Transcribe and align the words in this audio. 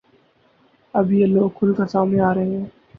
اب 0.93 1.11
یہ 1.11 1.25
لوگ 1.27 1.49
کھل 1.57 1.73
کر 1.73 1.87
سامنے 1.87 2.19
آ 2.21 2.33
رہے 2.33 2.49
ہیں 2.49 2.65